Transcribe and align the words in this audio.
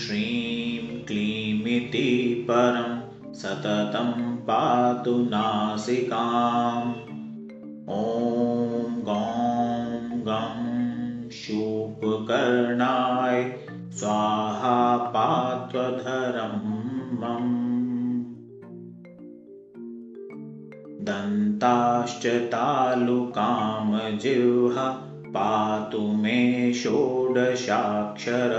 श्रीं 0.00 1.04
क्लीमिति 1.04 2.46
परं 2.50 3.00
सततं 3.34 4.36
पातु 4.36 5.16
नासिकाम्। 5.16 6.92
ॐ 7.88 9.04
गौं 9.04 10.20
गं 10.20 11.30
शूपकर्णाय 11.30 13.60
स्वाहा 13.90 14.96
पात्वधरं 14.96 16.80
दन्ताश्च 21.04 22.26
तालुकां 22.26 24.18
जिह्वा 24.18 25.06
पातु 25.26 25.98
मे 25.98 26.72
षोडशाक्षर 26.72 28.56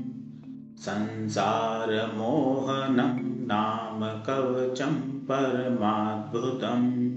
संसारमोहनं 0.78 3.46
नाम 3.46 4.22
कवचं 4.22 5.00
परमाद्भुतम् 5.00 7.10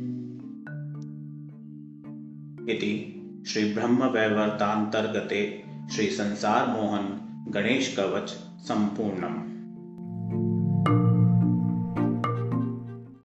इति 2.70 3.20
श्रीब्रह्मवैवर्तान्तर्गते 3.48 5.64
श्रीसंसारमोहन 5.92 7.18
गणेशकवच 7.50 8.38
सम्पूर्णम्। 8.68 9.44